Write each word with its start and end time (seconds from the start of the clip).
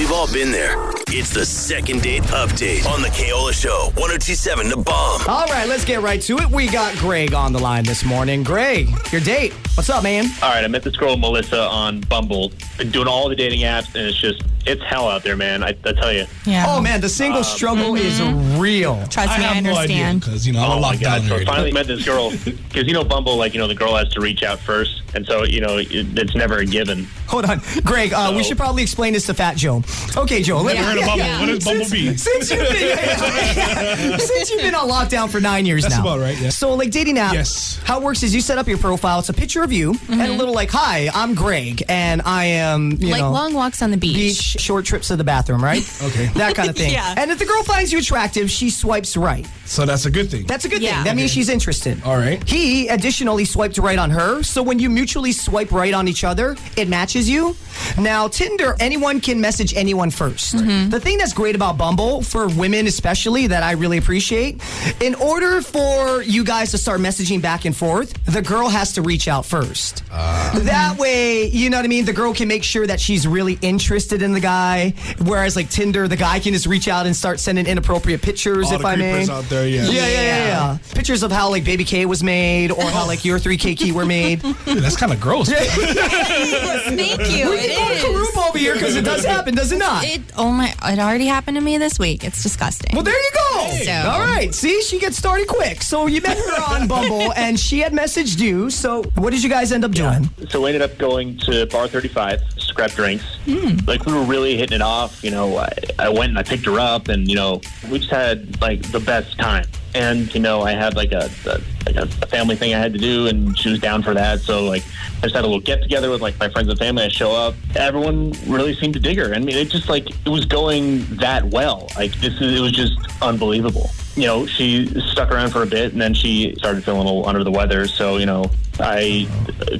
We've 0.00 0.12
all 0.12 0.32
been 0.32 0.50
there. 0.50 0.76
It's 1.08 1.28
the 1.28 1.44
second 1.44 2.00
date 2.00 2.22
update 2.22 2.86
on 2.86 3.02
the 3.02 3.08
Keola 3.08 3.52
Show. 3.52 3.90
1027 3.96 4.70
Da 4.70 4.76
Bomb. 4.76 5.20
All 5.28 5.44
right, 5.48 5.68
let's 5.68 5.84
get 5.84 6.00
right 6.00 6.22
to 6.22 6.38
it. 6.38 6.50
We 6.50 6.68
got 6.68 6.96
Greg 6.96 7.34
on 7.34 7.52
the 7.52 7.58
line 7.58 7.84
this 7.84 8.02
morning. 8.02 8.42
Greg, 8.42 8.88
your 9.12 9.20
date. 9.20 9.52
What's 9.74 9.90
up, 9.90 10.02
man? 10.02 10.24
All 10.42 10.48
right, 10.48 10.64
I 10.64 10.68
met 10.68 10.84
this 10.84 10.96
girl 10.96 11.18
Melissa 11.18 11.60
on 11.60 12.00
Bumble. 12.00 12.50
Been 12.78 12.90
doing 12.90 13.08
all 13.08 13.28
the 13.28 13.36
dating 13.36 13.60
apps, 13.60 13.94
and 13.94 14.06
it's 14.06 14.18
just 14.18 14.42
it's 14.66 14.82
hell 14.82 15.08
out 15.08 15.22
there, 15.22 15.36
man. 15.36 15.62
I, 15.62 15.68
I 15.84 15.92
tell 15.92 16.12
you. 16.12 16.24
Yeah. 16.46 16.64
Oh 16.68 16.80
man, 16.80 17.02
the 17.02 17.08
single 17.08 17.38
um, 17.38 17.44
struggle 17.44 17.94
is 17.94 18.20
mm-hmm. 18.20 18.58
real. 18.58 18.96
Trust 19.08 19.38
me, 19.38 19.44
I, 19.44 19.54
have 19.54 19.64
no 19.64 19.76
idea 19.76 20.06
understand. 20.06 20.20
because 20.20 20.46
you 20.46 20.54
know 20.54 20.60
I'm 20.60 20.70
Oh 20.70 20.74
my 20.76 20.80
locked 20.80 21.00
god! 21.00 21.18
down 21.18 21.20
So 21.20 21.26
I 21.26 21.30
already. 21.32 21.46
finally 21.46 21.72
met 21.72 21.86
this 21.86 22.04
girl 22.04 22.30
because 22.30 22.86
you 22.86 22.94
know 22.94 23.04
Bumble, 23.04 23.36
like 23.36 23.52
you 23.52 23.60
know 23.60 23.68
the 23.68 23.74
girl 23.74 23.94
has 23.96 24.08
to 24.10 24.20
reach 24.20 24.42
out 24.42 24.58
first, 24.60 25.02
and 25.14 25.26
so 25.26 25.44
you 25.44 25.60
know 25.60 25.76
it's 25.78 26.34
never 26.34 26.58
a 26.58 26.64
given. 26.66 27.06
Hold 27.28 27.44
on, 27.44 27.60
Greg. 27.84 28.12
Uh, 28.12 28.32
we 28.36 28.42
should 28.42 28.56
probably 28.58 28.82
explain 28.82 29.12
this 29.12 29.26
to 29.26 29.34
Fat 29.34 29.56
Joe. 29.56 29.82
Okay, 30.16 30.42
Joe. 30.42 30.60
Let 30.62 30.76
Yeah. 30.76 30.84
Heard 30.84 30.98
of 30.98 31.04
Bumble? 31.04 31.24
Yeah. 31.24 31.40
What 31.40 31.48
is 31.48 31.64
Bumble 31.64 31.88
be? 31.90 32.16
Since 32.16 32.50
you've 32.50 32.68
been 32.68 34.18
since 34.20 34.50
you've 34.50 34.62
been 34.62 34.74
on 34.74 34.88
lockdown 34.88 35.28
for 35.30 35.40
nine 35.40 35.66
years 35.66 35.82
That's 35.82 35.94
now. 35.96 36.00
about 36.02 36.20
right, 36.20 36.38
yeah. 36.40 36.50
So 36.50 36.74
like 36.74 36.90
dating 36.90 37.18
app. 37.18 37.34
Yes. 37.34 37.78
How 37.84 37.98
it 38.00 38.04
works 38.04 38.22
is 38.22 38.34
you 38.34 38.40
set 38.40 38.58
up 38.58 38.66
your 38.68 38.78
profile. 38.78 39.18
It's 39.20 39.28
a 39.28 39.32
picture 39.34 39.62
of 39.62 39.72
you 39.72 39.94
and 40.08 40.20
a 40.20 40.32
little 40.32 40.54
like, 40.54 40.70
"Hi, 40.70 41.08
I'm 41.14 41.34
Greg, 41.34 41.82
and 41.88 42.22
I 42.24 42.44
am 42.46 42.92
you 43.00 43.08
Like 43.10 43.20
know." 43.20 43.30
long 43.30 43.54
walks 43.54 43.82
on 43.82 43.90
the 43.90 43.96
beach. 43.96 44.16
Beach, 44.16 44.36
short 44.60 44.84
trips 44.84 45.08
to 45.08 45.16
the 45.16 45.24
bathroom, 45.24 45.62
right? 45.62 45.80
Okay. 46.10 46.26
That 46.34 46.54
kind 46.54 46.68
of 46.70 46.76
thing. 46.76 46.92
Yeah. 46.92 47.14
And 47.16 47.30
if 47.30 47.38
the 47.38 47.44
girl 47.44 47.62
finds 47.62 47.92
you 47.92 47.98
attractive, 47.98 48.50
she 48.50 48.70
swipes 48.70 49.16
right. 49.16 49.46
So 49.66 49.84
that's 49.86 50.06
a 50.06 50.10
good 50.10 50.30
thing. 50.30 50.44
That's 50.46 50.64
a 50.64 50.68
good 50.68 50.82
Yeah. 50.82 50.96
thing. 50.96 51.04
That 51.04 51.16
means 51.16 51.30
she's 51.30 51.48
interested. 51.48 52.02
All 52.04 52.16
right. 52.16 52.42
He 52.48 52.88
additionally 52.88 53.44
swiped 53.44 53.78
right 53.78 53.98
on 53.98 54.10
her. 54.10 54.42
So 54.42 54.62
when 54.62 54.78
you 54.78 54.88
mutually 55.00 55.32
swipe 55.32 55.72
right 55.72 55.94
on 55.94 56.06
each 56.08 56.24
other, 56.24 56.54
it 56.76 56.86
matches 56.86 57.26
you. 57.26 57.56
Now, 57.98 58.28
Tinder, 58.28 58.76
anyone 58.78 59.18
can 59.18 59.40
message 59.40 59.74
anyone 59.74 60.10
1st 60.10 60.54
mm-hmm. 60.60 60.90
The 60.90 61.00
thing 61.00 61.16
that's 61.16 61.32
great 61.32 61.54
about 61.54 61.78
Bumble, 61.78 62.20
for 62.20 62.48
women 62.48 62.86
especially, 62.86 63.46
that 63.46 63.62
I 63.62 63.72
really 63.72 63.96
appreciate, 63.96 64.60
in 65.00 65.14
order 65.14 65.62
for 65.62 66.22
you 66.22 66.44
guys 66.44 66.70
to 66.72 66.78
start 66.78 67.00
messaging 67.00 67.40
back 67.40 67.64
and 67.64 67.74
forth, 67.74 68.12
the 68.26 68.42
girl 68.42 68.68
has 68.68 68.92
to 68.92 69.02
reach 69.02 69.26
out 69.26 69.46
first. 69.46 70.04
Ah. 70.12 70.50
Mm-hmm. 70.52 70.66
That 70.66 70.98
way, 70.98 71.46
you 71.46 71.70
know 71.70 71.78
what 71.78 71.86
I 71.86 71.88
mean? 71.88 72.04
The 72.04 72.12
girl 72.12 72.34
can 72.34 72.48
make 72.48 72.62
sure 72.62 72.86
that 72.86 73.00
she's 73.00 73.26
really 73.26 73.58
interested 73.62 74.20
in 74.20 74.32
the 74.32 74.40
guy. 74.40 74.92
Whereas, 75.24 75.56
like 75.56 75.70
Tinder, 75.70 76.08
the 76.08 76.16
guy 76.16 76.40
can 76.40 76.52
just 76.52 76.66
reach 76.66 76.88
out 76.88 77.06
and 77.06 77.16
start 77.16 77.40
sending 77.40 77.66
inappropriate 77.66 78.20
pictures, 78.20 78.66
All 78.66 78.74
if 78.74 78.82
the 78.82 78.88
I 78.88 78.96
may. 78.96 79.12
creepers 79.12 79.30
out 79.30 79.44
there, 79.44 79.66
yeah. 79.66 79.84
Yeah, 79.84 79.92
yeah, 79.92 80.08
yeah, 80.08 80.46
yeah. 80.46 80.78
Pictures 80.94 81.22
of 81.22 81.32
how 81.32 81.48
like 81.48 81.64
Baby 81.64 81.84
K 81.84 82.04
was 82.04 82.22
made, 82.22 82.70
or 82.70 82.84
how 82.84 83.06
like 83.06 83.24
your 83.24 83.38
three 83.38 83.56
K 83.56 83.74
key 83.74 83.92
were 83.92 84.04
made. 84.04 84.42
Dude, 84.90 85.00
that's 85.00 85.00
kind 85.00 85.12
of 85.12 85.20
gross. 85.20 85.48
Thank 85.50 87.30
you. 87.30 87.50
we 87.50 87.56
It 87.58 87.70
can 87.70 87.78
go 87.78 87.88
to 87.88 87.94
is. 87.94 88.04
Karuba 88.04 88.48
over 88.48 88.58
here 88.58 88.74
because 88.74 88.96
it 88.96 89.04
does 89.04 89.24
happen, 89.24 89.54
does 89.54 89.72
it 89.72 89.78
not? 89.78 90.04
It 90.04 90.22
oh 90.36 90.50
my! 90.50 90.72
It 90.84 90.98
already 90.98 91.26
happened 91.26 91.56
to 91.56 91.60
me 91.60 91.78
this 91.78 91.98
week. 91.98 92.24
It's 92.24 92.42
disgusting. 92.42 92.94
well, 92.94 93.02
there 93.04 93.14
you 93.20 93.30
go. 93.32 93.70
So- 93.84 93.92
All 94.10 94.20
right. 94.20 94.54
See, 94.54 94.82
she 94.82 94.98
gets 94.98 95.16
started 95.16 95.46
quick. 95.48 95.82
So 95.82 96.06
you 96.06 96.20
met 96.20 96.36
her 96.38 96.74
on 96.74 96.88
Bumble, 96.88 97.32
and 97.36 97.58
she 97.58 97.80
had 97.80 97.92
messaged 97.92 98.40
you. 98.40 98.70
So 98.70 99.02
what 99.16 99.30
did 99.30 99.42
you 99.42 99.50
guys 99.50 99.72
end 99.72 99.84
up 99.84 99.92
doing? 99.92 100.28
So 100.48 100.62
we 100.62 100.68
ended 100.68 100.82
up 100.82 100.96
going 100.98 101.38
to 101.38 101.66
Bar 101.66 101.88
35 101.88 102.40
to 102.56 102.74
grab 102.74 102.90
drinks. 102.90 103.24
Hmm. 103.44 103.76
Like 103.86 104.04
we 104.06 104.12
were 104.12 104.22
really 104.24 104.56
hitting 104.56 104.76
it 104.76 104.82
off. 104.82 105.22
You 105.22 105.30
know, 105.30 105.56
I, 105.56 105.70
I 105.98 106.08
went 106.08 106.30
and 106.30 106.38
I 106.38 106.42
picked 106.42 106.66
her 106.66 106.78
up, 106.80 107.08
and 107.08 107.28
you 107.28 107.36
know, 107.36 107.60
we 107.90 107.98
just 107.98 108.10
had 108.10 108.60
like 108.60 108.82
the 108.92 109.00
best 109.00 109.38
time. 109.38 109.66
And 109.94 110.32
you 110.34 110.40
know, 110.40 110.62
I 110.62 110.72
had 110.72 110.94
like 110.96 111.12
a, 111.12 111.30
a 111.46 111.60
like 111.86 111.96
a, 111.96 112.06
family 112.26 112.54
thing 112.54 112.72
I 112.74 112.78
had 112.78 112.92
to 112.92 112.98
do, 112.98 113.26
and 113.26 113.58
she 113.58 113.70
was 113.70 113.80
down 113.80 114.02
for 114.02 114.14
that. 114.14 114.40
So 114.40 114.64
like, 114.64 114.84
I 115.18 115.22
just 115.22 115.34
had 115.34 115.44
a 115.44 115.46
little 115.46 115.60
get 115.60 115.82
together 115.82 116.10
with 116.10 116.20
like 116.20 116.38
my 116.38 116.48
friends 116.48 116.68
and 116.68 116.78
family. 116.78 117.02
I 117.04 117.08
show 117.08 117.32
up, 117.32 117.54
everyone 117.74 118.32
really 118.46 118.74
seemed 118.74 118.94
to 118.94 119.00
dig 119.00 119.18
her. 119.18 119.34
I 119.34 119.38
mean, 119.38 119.56
it 119.56 119.68
just 119.68 119.88
like 119.88 120.08
it 120.08 120.28
was 120.28 120.44
going 120.44 121.04
that 121.16 121.44
well. 121.44 121.88
Like 121.96 122.12
this 122.20 122.34
is 122.40 122.58
it 122.58 122.60
was 122.60 122.72
just 122.72 122.96
unbelievable. 123.20 123.90
You 124.16 124.26
know, 124.26 124.46
she 124.46 124.86
stuck 125.10 125.30
around 125.30 125.50
for 125.50 125.62
a 125.62 125.66
bit, 125.66 125.92
and 125.92 126.00
then 126.00 126.14
she 126.14 126.54
started 126.58 126.84
feeling 126.84 127.00
a 127.00 127.04
little 127.04 127.26
under 127.26 127.42
the 127.42 127.50
weather. 127.50 127.88
So 127.88 128.18
you 128.18 128.26
know, 128.26 128.50
I 128.78 129.28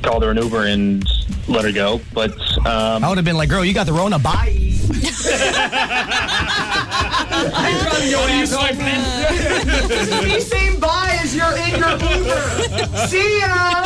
called 0.02 0.22
her 0.24 0.30
an 0.30 0.38
Uber 0.38 0.66
and 0.66 1.04
let 1.48 1.64
her 1.64 1.72
go. 1.72 2.00
But 2.12 2.32
um, 2.66 3.04
I 3.04 3.08
would 3.08 3.18
have 3.18 3.24
been 3.24 3.36
like, 3.36 3.48
"Girl, 3.48 3.64
you 3.64 3.74
got 3.74 3.86
the 3.86 3.92
Rona. 3.92 4.18
Bye." 4.18 4.56
I'm 7.32 7.78
driving 7.82 8.10
your 8.10 8.20
ass 8.28 8.52
home. 8.52 10.24
Me 10.28 10.40
saying 10.40 10.80
bye 10.80 11.16
as 11.22 11.34
you're 11.34 11.56
in 11.56 11.78
your 11.78 11.92
Uber. 11.92 13.06
See 13.08 13.38
ya. 13.40 13.84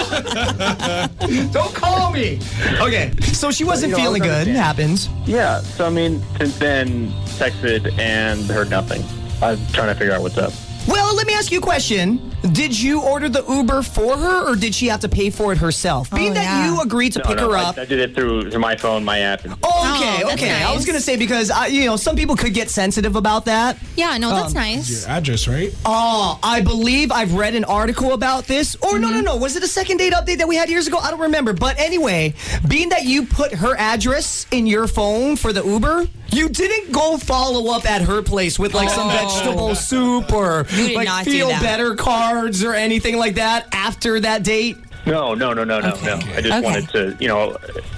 Don't 1.52 1.74
call 1.74 2.10
me. 2.12 2.38
Okay. 2.80 3.12
So 3.32 3.50
she 3.50 3.64
wasn't 3.64 3.90
You 3.90 3.96
know, 3.98 4.02
feeling 4.04 4.22
good. 4.22 4.30
understand. 4.48 4.56
Happens. 4.56 5.08
yeah, 5.26 5.60
so 5.60 5.86
I 5.86 5.90
mean, 5.90 6.22
since 6.38 6.58
then, 6.58 7.10
texted 7.38 7.96
and 7.98 8.44
heard 8.46 8.70
nothing. 8.70 9.02
I'm 9.42 9.58
trying 9.72 9.88
to 9.88 9.94
figure 9.94 10.14
out 10.14 10.22
what's 10.22 10.38
up. 10.38 10.52
Well, 10.88 11.14
let 11.14 11.26
me 11.26 11.34
ask 11.34 11.50
you 11.52 11.58
a 11.58 11.62
question. 11.62 12.33
Did 12.52 12.78
you 12.78 13.00
order 13.02 13.28
the 13.30 13.42
Uber 13.48 13.82
for 13.82 14.16
her, 14.18 14.50
or 14.52 14.54
did 14.54 14.74
she 14.74 14.86
have 14.88 15.00
to 15.00 15.08
pay 15.08 15.30
for 15.30 15.52
it 15.52 15.58
herself? 15.58 16.10
Being 16.10 16.32
Oh, 16.32 16.34
that 16.34 16.42
yeah. 16.44 16.66
you 16.74 16.80
agreed 16.82 17.12
to 17.14 17.20
No, 17.20 17.24
pick 17.24 17.36
no, 17.38 17.50
her 17.50 17.56
I, 17.56 17.62
up. 17.64 17.78
I 17.78 17.84
did 17.86 17.98
it 17.98 18.14
through 18.14 18.50
through 18.50 18.60
my 18.60 18.76
phone, 18.76 19.02
my 19.04 19.20
app. 19.20 19.44
And, 19.44 19.52
Okay, 19.54 19.60
Oh, 19.64 20.20
that's 20.28 20.34
okay. 20.42 20.62
I 20.62 20.74
was 20.74 20.84
gonna 20.84 21.00
say 21.00 21.16
because 21.16 21.50
I, 21.50 21.66
you 21.68 21.86
know 21.86 21.96
some 21.96 22.16
people 22.16 22.36
could 22.36 22.52
get 22.52 22.68
sensitive 22.70 23.16
about 23.16 23.46
that. 23.46 23.78
yeah, 23.96 24.18
no, 24.18 24.30
that's 24.30 24.48
Um, 24.54 24.60
nice. 24.60 24.90
Your 25.06 25.10
address, 25.10 25.48
right? 25.48 25.72
Oh, 25.86 26.38
I 26.42 26.60
believe 26.60 27.10
I've 27.10 27.32
read 27.34 27.54
an 27.54 27.64
article 27.64 28.12
about 28.12 28.46
this. 28.46 28.76
Or 28.82 28.98
no, 28.98 29.08
no, 29.08 29.14
Mm-hmm. 29.16 29.24
no. 29.24 29.36
Was 29.36 29.56
it 29.56 29.62
a 29.62 29.68
second 29.68 29.96
date 29.96 30.12
update 30.12 30.38
that 30.38 30.48
we 30.48 30.56
had 30.56 30.68
years 30.68 30.86
ago? 30.86 30.98
I 30.98 31.10
don't 31.10 31.20
remember. 31.20 31.52
But 31.54 31.78
anyway, 31.80 32.34
being 32.68 32.90
that 32.90 33.04
you 33.04 33.24
put 33.24 33.52
her 33.54 33.74
address 33.78 34.46
in 34.50 34.66
your 34.66 34.86
phone 34.86 35.36
for 35.36 35.52
the 35.52 35.64
Uber, 35.64 36.06
you 36.34 36.48
didn't 36.48 36.92
go 36.92 37.16
follow 37.16 37.72
up 37.72 37.88
at 37.88 38.02
her 38.02 38.22
place 38.22 38.58
with 38.58 38.74
like 38.74 38.90
some 38.90 39.08
vegetable 39.08 39.74
soup 39.74 40.32
or 40.32 40.66
like 40.94 41.24
feel 41.24 41.48
better 41.48 41.94
cards 41.94 42.62
or 42.64 42.74
anything 42.74 43.16
like 43.18 43.36
that 43.36 43.66
after 43.72 44.20
that 44.20 44.42
date. 44.42 44.76
no, 45.06 45.34
no, 45.34 45.52
no, 45.52 45.64
no, 45.64 45.80
no, 45.80 45.88
no. 46.02 46.14
I 46.14 46.40
just 46.40 46.46
Okay. 46.46 46.60
wanted 46.62 46.88
to, 46.90 47.14
you 47.20 47.28
know, 47.28 47.56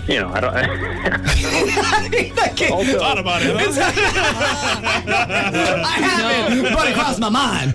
you 0.08 0.18
know, 0.20 0.28
I 0.28 0.40
don't. 0.40 0.52
That 0.54 2.52
kid- 2.56 2.72
also, 2.72 2.98
Thought 2.98 3.18
about 3.18 3.42
it. 3.42 3.54
Huh? 3.56 3.92
I 5.06 5.98
haven't, 6.00 6.62
but 6.74 6.88
it 6.88 6.94
crossed 6.94 7.20
my 7.20 7.28
mind. 7.28 7.72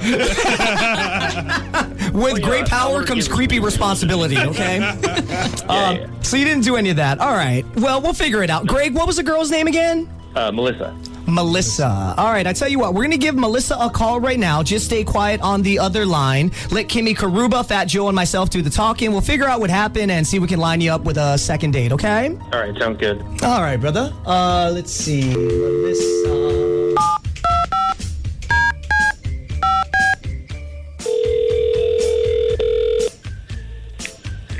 With 2.13 2.41
great 2.41 2.65
power 2.67 3.03
comes 3.05 3.27
creepy 3.29 3.59
responsibility, 3.59 4.37
okay? 4.49 4.77
Um, 4.79 5.95
yeah. 5.95 6.07
So 6.21 6.35
you 6.37 6.43
didn't 6.45 6.63
do 6.63 6.75
any 6.75 6.89
of 6.89 6.97
that. 6.97 7.19
All 7.19 7.31
right. 7.33 7.65
Well, 7.77 8.01
we'll 8.01 8.13
figure 8.13 8.43
it 8.43 8.49
out. 8.49 8.67
Greg, 8.67 8.93
what 8.93 9.07
was 9.07 9.15
the 9.15 9.23
girl's 9.23 9.49
name 9.49 9.67
again? 9.67 10.09
Uh, 10.35 10.51
Melissa. 10.51 10.95
Melissa. 11.27 12.13
All 12.17 12.31
right, 12.31 12.45
I 12.47 12.53
tell 12.53 12.67
you 12.67 12.79
what, 12.79 12.93
we're 12.93 13.03
gonna 13.03 13.17
give 13.17 13.35
Melissa 13.35 13.77
a 13.79 13.89
call 13.89 14.19
right 14.19 14.39
now. 14.39 14.63
Just 14.63 14.85
stay 14.85 15.03
quiet 15.03 15.39
on 15.41 15.61
the 15.61 15.79
other 15.79 16.05
line. 16.05 16.51
Let 16.71 16.87
Kimmy 16.87 17.15
Karuba, 17.15 17.65
Fat 17.65 17.85
Joe, 17.85 18.07
and 18.07 18.15
myself 18.15 18.49
do 18.49 18.61
the 18.61 18.69
talking. 18.69 19.11
We'll 19.11 19.21
figure 19.21 19.47
out 19.47 19.59
what 19.59 19.69
happened 19.69 20.11
and 20.11 20.25
see 20.25 20.37
if 20.37 20.41
we 20.41 20.47
can 20.47 20.59
line 20.59 20.81
you 20.81 20.91
up 20.91 21.01
with 21.03 21.17
a 21.17 21.37
second 21.37 21.71
date, 21.71 21.91
okay? 21.93 22.29
All 22.51 22.59
right, 22.59 22.77
sounds 22.77 22.97
good. 22.97 23.21
All 23.43 23.61
right, 23.61 23.77
brother. 23.77 24.11
Uh, 24.25 24.71
let's 24.73 24.91
see. 24.91 25.33
Melissa. 25.35 26.71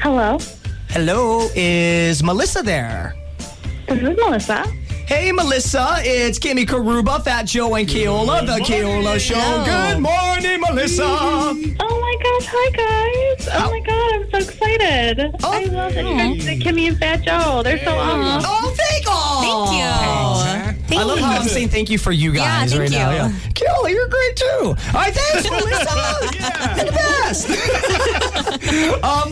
Hello, 0.01 0.37
Hello, 0.89 1.47
is 1.55 2.23
Melissa 2.23 2.61
there? 2.63 3.15
this 3.87 3.99
is 4.01 4.17
Melissa. 4.17 4.65
Hey, 5.11 5.33
Melissa, 5.33 5.95
it's 5.99 6.39
Kimmy 6.39 6.65
Karuba, 6.65 7.21
Fat 7.21 7.45
Joe, 7.45 7.75
and 7.75 7.85
Keola, 7.85 8.45
the 8.45 8.63
Keola 8.63 9.19
Show. 9.19 9.35
Hello. 9.35 9.65
Good 9.65 9.99
morning, 10.01 10.61
Melissa. 10.61 11.03
Oh 11.03 11.53
my 11.53 12.15
gosh, 12.23 12.45
hi 12.49 12.71
guys! 12.71 13.49
Oh 13.51 13.69
my 13.71 13.79
god, 13.81 14.13
I'm 14.13 14.31
so 14.31 14.37
excited. 14.49 15.35
Oh. 15.43 15.51
I 15.51 15.65
love 15.65 15.93
that 15.95 16.05
you 16.05 16.15
guys 16.15 16.45
did 16.45 16.61
Kimmy 16.61 16.87
and 16.87 16.97
Fat 16.97 17.23
Joe. 17.23 17.61
They're 17.61 17.83
so 17.83 17.91
awesome. 17.93 18.49
Oh, 18.49 18.73
thank. 18.77 19.05
Thank 19.41 19.71
you. 19.75 20.87
Thank 20.87 21.01
I 21.01 21.03
love 21.03 21.19
how 21.19 21.39
I'm 21.41 21.47
saying 21.47 21.69
thank 21.69 21.89
you 21.89 21.97
for 21.97 22.11
you 22.13 22.31
Yeah, 22.31 22.61
guys 22.61 22.71
thank 22.71 22.81
right 22.83 22.91
now. 22.91 23.09
you. 23.11 23.15
Yeah. 23.17 23.31
Keola, 23.49 23.89
you're 23.91 24.07
great 24.07 24.35
too. 24.37 24.45
All 24.63 24.73
right, 24.93 25.13
thanks, 25.13 25.49
Melissa. 25.51 26.75
You're 26.77 26.85
the 26.85 26.91
best. 26.93 28.37
uh, 29.03 29.25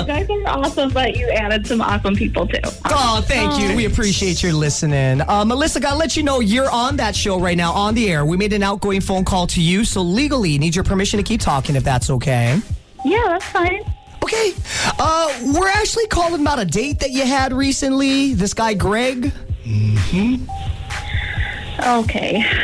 You 0.00 0.06
guys 0.06 0.30
are 0.30 0.46
awesome, 0.46 0.90
but 0.90 1.16
you 1.16 1.28
added 1.28 1.66
some 1.66 1.80
awesome 1.80 2.14
people 2.14 2.46
too. 2.46 2.58
Oh, 2.86 3.22
thank 3.26 3.60
you. 3.60 3.76
We 3.76 3.84
appreciate 3.84 4.42
your 4.42 4.52
listening. 4.52 5.20
Uh, 5.20 5.44
Melissa, 5.44 5.80
gotta 5.80 5.96
let 5.96 6.16
you 6.16 6.22
know 6.22 6.40
you're 6.40 6.70
on 6.70 6.96
that 6.96 7.14
show 7.14 7.38
right 7.38 7.56
now 7.56 7.72
on 7.72 7.94
the 7.94 8.10
air. 8.10 8.24
We 8.24 8.36
made 8.36 8.52
an 8.52 8.62
outgoing 8.62 9.00
phone 9.02 9.24
call 9.24 9.46
to 9.48 9.60
you, 9.60 9.84
so 9.84 10.00
legally 10.02 10.56
need 10.58 10.74
your 10.74 10.84
permission 10.84 11.18
to 11.18 11.22
keep 11.22 11.40
talking 11.40 11.76
if 11.76 11.84
that's 11.84 12.08
okay. 12.10 12.60
Yeah, 13.04 13.22
that's 13.26 13.44
fine. 13.44 13.82
Okay. 14.22 14.54
Uh, 14.98 15.28
we're 15.54 15.68
actually 15.68 16.06
calling 16.08 16.40
about 16.40 16.58
a 16.58 16.64
date 16.64 17.00
that 17.00 17.10
you 17.10 17.24
had 17.26 17.52
recently. 17.52 18.34
This 18.34 18.54
guy, 18.54 18.74
Greg. 18.74 19.32
Okay. 21.84 22.44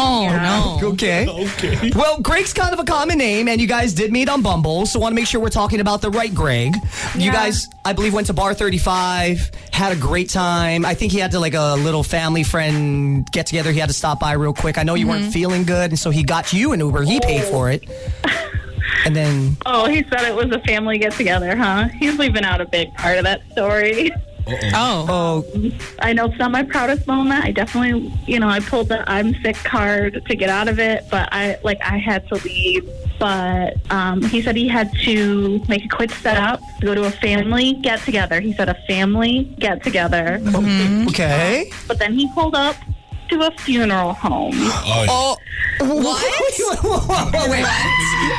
Oh 0.00 0.28
no. 0.28 0.88
Okay. 0.90 1.26
Okay. 1.58 1.90
Well, 1.92 2.20
Greg's 2.20 2.52
kind 2.52 2.72
of 2.72 2.78
a 2.78 2.84
common 2.84 3.18
name, 3.18 3.48
and 3.48 3.60
you 3.60 3.66
guys 3.66 3.92
did 3.94 4.12
meet 4.12 4.28
on 4.28 4.42
Bumble, 4.42 4.86
so 4.86 5.00
want 5.00 5.10
to 5.10 5.16
make 5.16 5.26
sure 5.26 5.40
we're 5.40 5.48
talking 5.48 5.80
about 5.80 6.02
the 6.02 6.10
right 6.10 6.32
Greg. 6.32 6.76
You 7.16 7.26
Yeah. 7.26 7.32
guys, 7.32 7.68
I 7.84 7.94
believe, 7.94 8.14
went 8.14 8.28
to 8.28 8.32
Bar 8.32 8.54
35, 8.54 9.50
had 9.72 9.90
a 9.90 9.96
great 9.96 10.28
time. 10.28 10.84
I 10.84 10.94
think 10.94 11.10
he 11.10 11.18
had 11.18 11.32
to 11.32 11.40
like 11.40 11.54
a 11.54 11.74
little 11.74 12.04
family 12.04 12.44
friend 12.44 13.28
get 13.32 13.46
together. 13.46 13.72
He 13.72 13.80
had 13.80 13.88
to 13.88 13.94
stop 13.94 14.20
by 14.20 14.32
real 14.34 14.52
quick. 14.52 14.78
I 14.78 14.84
know 14.84 14.94
you 14.94 15.08
weren't 15.08 15.22
mm-hmm. 15.22 15.30
feeling 15.30 15.64
good, 15.64 15.90
and 15.90 15.98
so 15.98 16.10
he 16.10 16.22
got 16.22 16.52
you 16.52 16.72
an 16.72 16.78
Uber. 16.80 17.02
He 17.02 17.18
paid 17.18 17.42
for 17.44 17.68
it. 17.70 17.82
And 19.04 19.14
then, 19.14 19.56
Oh, 19.64 19.86
he 19.86 20.04
said 20.10 20.22
it 20.22 20.34
was 20.34 20.50
a 20.50 20.60
family 20.60 20.98
get 20.98 21.12
together, 21.12 21.54
huh? 21.56 21.88
He's 21.98 22.18
leaving 22.18 22.42
out 22.44 22.60
a 22.60 22.66
big 22.66 22.92
part 22.94 23.16
of 23.16 23.24
that 23.24 23.40
story. 23.52 24.10
Oh. 24.74 25.44
oh, 25.54 25.70
I 26.00 26.12
know 26.12 26.26
it's 26.26 26.38
not 26.38 26.50
my 26.50 26.62
proudest 26.62 27.06
moment. 27.06 27.44
I 27.44 27.52
definitely, 27.52 28.12
you 28.26 28.40
know, 28.40 28.48
I 28.48 28.60
pulled 28.60 28.88
the 28.88 29.08
I'm 29.10 29.34
sick 29.42 29.56
card 29.56 30.22
to 30.26 30.36
get 30.36 30.48
out 30.48 30.68
of 30.68 30.78
it, 30.78 31.04
but 31.10 31.28
I 31.32 31.58
like 31.62 31.80
I 31.82 31.98
had 31.98 32.26
to 32.28 32.36
leave. 32.36 32.88
But 33.18 33.76
um, 33.90 34.22
he 34.22 34.40
said 34.42 34.56
he 34.56 34.68
had 34.68 34.92
to 35.00 35.60
make 35.68 35.84
a 35.84 35.88
quick 35.88 36.10
setup 36.10 36.60
to 36.80 36.86
go 36.86 36.94
to 36.94 37.04
a 37.04 37.10
family 37.10 37.74
get 37.74 38.00
together. 38.02 38.40
He 38.40 38.52
said 38.52 38.68
a 38.68 38.80
family 38.86 39.44
get 39.58 39.82
together, 39.82 40.40
okay. 41.08 41.70
but 41.88 41.98
then 41.98 42.12
he 42.14 42.32
pulled 42.32 42.54
up 42.54 42.76
to 43.28 43.46
a 43.46 43.50
funeral 43.52 44.12
home. 44.14 44.54
Oh, 44.56 45.36
What? 45.80 47.50
Wait, 47.50 47.64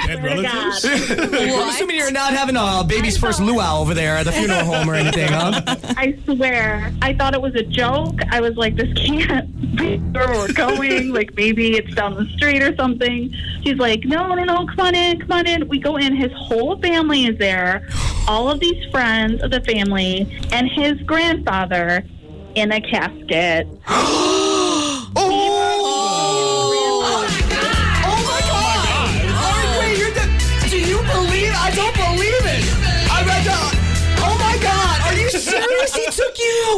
dead 0.08 0.20
Swear 0.20 0.36
to 0.36 0.42
relatives? 0.42 0.86
I'm 1.12 1.70
assuming 1.70 1.96
you're 1.96 2.12
not 2.12 2.34
having 2.34 2.56
a 2.58 2.84
baby's 2.86 3.18
first 3.18 3.40
luau 3.40 3.80
over 3.80 3.94
there 3.94 4.18
at 4.18 4.24
the 4.24 4.32
funeral 4.32 4.66
home 4.66 4.90
or 4.90 4.96
anything, 4.96 5.32
huh? 5.32 5.62
I 5.96 6.18
swear, 6.26 6.94
I 7.02 7.14
thought 7.14 7.34
it 7.34 7.42
was 7.42 7.56
a 7.56 7.64
joke. 7.64 8.20
I 8.32 8.42
was 8.42 8.58
like, 8.58 8.76
this 8.76 8.92
can't 8.94 9.76
be 9.78 9.98
where 9.98 10.28
we're 10.28 10.52
going. 10.52 11.14
like, 11.14 11.34
maybe 11.36 11.78
it's 11.78 11.94
down 11.96 12.16
the 12.16 12.26
street 12.36 12.62
or 12.62 12.76
something. 12.76 13.34
She's 13.64 13.78
like, 13.78 14.04
no, 14.04 14.34
no, 14.36 14.44
no, 14.44 14.66
come 14.66 14.88
on 14.88 14.96
in, 14.96 15.20
come 15.22 15.32
on 15.32 15.48
in. 15.48 15.68
We 15.70 15.80
go 15.80 15.96
in. 15.96 16.16
His 16.16 16.32
whole 16.34 16.78
family 16.82 17.26
is 17.26 17.38
there. 17.38 17.88
All 18.28 18.50
of 18.50 18.60
these 18.60 18.84
friends 18.92 19.42
of 19.44 19.52
the 19.52 19.62
family 19.62 20.42
and 20.52 20.70
his 20.70 21.02
grandfather 21.04 22.04
in 22.56 22.72
a 22.72 22.82
casket. 22.82 23.68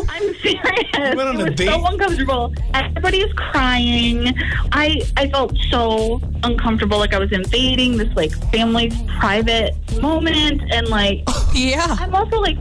you. 0.01 0.07
I'm 0.09 0.35
serious. 0.35 1.15
went 1.15 1.21
on 1.21 1.35
it 1.35 1.41
a 1.41 1.45
was 1.45 1.55
date? 1.55 1.67
so 1.67 1.85
uncomfortable. 1.85 2.53
Everybody 2.73 3.19
is 3.19 3.33
crying. 3.33 4.33
I 4.71 5.01
I 5.17 5.29
felt 5.29 5.57
so 5.69 6.21
uncomfortable, 6.43 6.97
like 6.97 7.13
I 7.13 7.19
was 7.19 7.31
invading 7.31 7.97
this 7.97 8.13
like 8.15 8.31
family's 8.51 8.99
private 9.19 9.75
moment, 10.01 10.61
and 10.71 10.87
like 10.87 11.23
Yeah. 11.53 11.95
I'm 11.99 12.13
also 12.15 12.39
like 12.39 12.57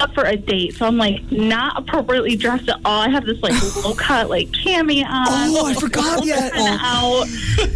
up 0.00 0.12
for 0.14 0.24
a 0.24 0.36
date, 0.36 0.74
so 0.74 0.86
I'm 0.86 0.96
like 0.96 1.30
not 1.30 1.78
appropriately 1.78 2.36
dressed 2.36 2.68
at 2.68 2.80
all. 2.84 3.00
I 3.02 3.08
have 3.08 3.24
this 3.24 3.40
like 3.42 3.54
low 3.84 3.94
cut 3.94 4.28
like 4.30 4.48
cami 4.48 5.04
on. 5.04 5.26
Oh, 5.28 5.66
I 5.66 5.74
forgot. 5.74 6.24
Yeah. 6.24 6.50
Kinda 6.50 6.78
out. 6.80 7.24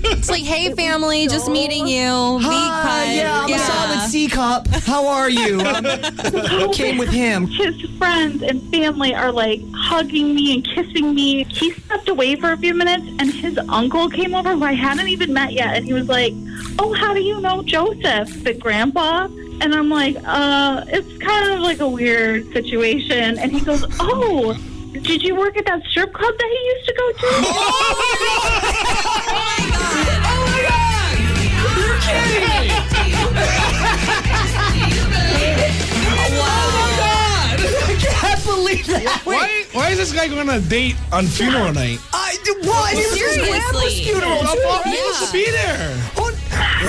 It's 0.09 0.29
like, 0.31 0.43
hey, 0.43 0.73
family, 0.75 1.29
just 1.29 1.49
meeting 1.49 1.87
you. 1.87 2.39
V 2.41 2.45
Hi, 2.47 3.07
cut. 3.07 3.15
yeah, 3.15 3.41
I'm 3.45 3.53
a 3.53 3.59
solid 3.59 4.11
C 4.11 4.29
cup. 4.29 4.67
How 4.69 5.07
are 5.07 5.31
you? 5.31 5.61
Um, 6.47 6.73
came 6.73 6.99
with 6.99 7.09
him. 7.09 7.47
His 7.47 7.81
friends 7.99 8.43
and 8.43 8.63
family 8.71 9.15
are 9.15 9.33
like 9.33 9.61
hugging 9.75 10.35
me 10.35 10.55
and 10.55 10.65
kissing 10.67 11.15
me. 11.15 11.45
He 11.45 11.73
stepped 11.73 12.09
away 12.09 12.37
for 12.37 12.53
a 12.53 12.57
few 12.57 12.75
minutes, 12.75 13.05
and 13.19 13.31
his 13.33 13.59
uncle 13.69 14.09
came 14.11 14.35
over 14.35 14.53
who 14.55 14.63
I 14.65 14.73
hadn't 14.73 15.09
even 15.09 15.33
met 15.33 15.53
yet, 15.53 15.77
and 15.77 15.85
he 15.85 15.93
was 15.93 16.09
like, 16.09 16.33
"Oh, 16.79 16.93
how 16.95 17.15
do 17.15 17.21
you 17.23 17.41
know 17.41 17.63
Joseph, 17.63 18.43
the 18.45 18.55
grandpa?" 18.55 19.29
And 19.61 19.75
I'm 19.75 19.89
like, 19.89 20.17
"Uh, 20.25 20.85
it's 20.89 21.17
kind 21.19 21.51
of 21.53 21.61
like 21.61 21.81
a 21.81 21.89
weird 21.89 22.53
situation." 22.53 23.39
And 23.39 23.53
he 23.53 23.61
goes, 23.61 23.85
"Oh." 24.01 24.57
Did 25.03 25.23
you 25.23 25.35
work 25.37 25.59
at 25.59 25.67
that 25.67 25.83
strip 25.91 26.13
club 26.15 26.35
that 26.39 26.49
he 26.49 26.59
used 26.75 26.87
to 26.87 26.95
go 26.95 27.13
to? 27.13 27.27
Oh 29.29 29.43
my 29.45 29.61
god! 29.71 30.09
Oh 30.25 30.41
my 30.47 30.61
god! 30.69 31.17
You're 31.77 31.99
kidding 32.01 32.45
me! 34.15 34.23
believe 38.47 38.87
that. 38.87 39.23
Wait, 39.27 39.37
Why, 39.37 39.65
why 39.73 39.91
is 39.91 39.99
this 39.99 40.13
guy 40.13 40.29
going 40.29 40.49
on 40.49 40.57
a 40.57 40.61
date 40.61 40.97
on 41.13 41.27
funeral 41.27 41.73
night? 41.73 41.99
I 42.13 42.27
what? 42.67 42.95
It 42.95 43.11
was 43.11 43.19
his 43.21 43.37
grandpa's 43.37 43.81
Seriously. 43.81 44.05
funeral. 44.05 44.43
How 44.43 44.55
too, 44.55 44.61
far 44.63 44.83
right? 44.83 44.87
he 44.87 44.97
supposed 44.97 45.27
to 45.27 45.33
be 45.33 45.51
there? 45.51 46.03
Oh, 46.17 46.33